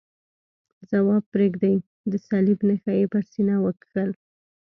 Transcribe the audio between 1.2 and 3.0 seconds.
پرېږدئ، د صلیب نښه